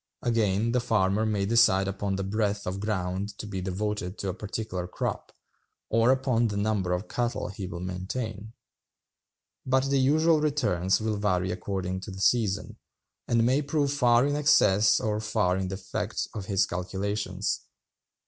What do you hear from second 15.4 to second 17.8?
in defect of his calculations.